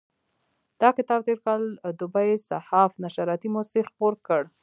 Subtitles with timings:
[0.81, 1.63] دا کتاب تېر کال
[1.99, 4.41] دوبی صحاف نشراتي موسسې خپور کړ.